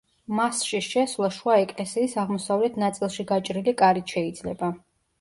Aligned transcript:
მასში 0.37 0.79
შესვლა 0.85 1.29
შუა 1.35 1.59
ეკლესიის 1.65 2.17
აღმოსავლეთ 2.23 2.83
ნაწილში 2.87 3.29
გაჭრილი 3.37 3.79
კარით 3.87 4.19
შეიძლება. 4.19 4.77